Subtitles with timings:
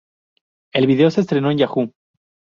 [0.73, 1.91] El video se estrenó en Yahoo!